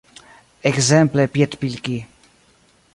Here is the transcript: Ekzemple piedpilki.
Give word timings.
Ekzemple 0.69 1.27
piedpilki. 1.37 1.97